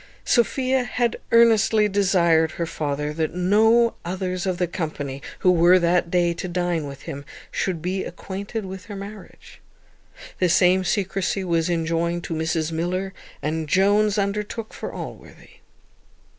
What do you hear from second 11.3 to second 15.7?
was enjoined to Mrs Miller, and Jones undertook for Allworthy.